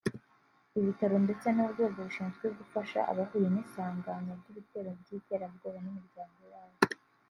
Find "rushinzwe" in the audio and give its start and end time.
2.07-2.45